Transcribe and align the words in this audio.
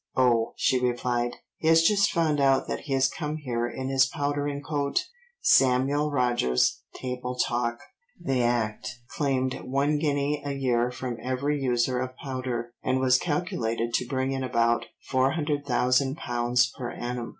'Oh,' 0.17 0.53
she 0.55 0.79
replied, 0.79 1.35
'he 1.57 1.67
has 1.67 1.83
just 1.83 2.09
found 2.11 2.39
out 2.39 2.67
that 2.67 2.79
he 2.79 2.93
has 2.93 3.07
come 3.07 3.37
here 3.37 3.67
in 3.67 3.87
his 3.89 4.07
powdering 4.07 4.63
coat.'" 4.63 5.03
(Samuel 5.41 6.09
Rogers, 6.09 6.81
Table 6.95 7.35
Talk.) 7.35 7.79
The 8.19 8.41
Act 8.41 8.97
claimed 9.11 9.59
one 9.61 9.99
guinea 9.99 10.41
a 10.43 10.53
year 10.53 10.89
from 10.89 11.19
every 11.21 11.61
user 11.61 11.99
of 11.99 12.15
powder, 12.17 12.73
and 12.81 12.99
was 12.99 13.19
calculated 13.19 13.93
to 13.93 14.07
bring 14.07 14.31
in 14.31 14.43
about 14.43 14.87
£400,000 15.11 16.73
per 16.73 16.91
annum. 16.93 17.29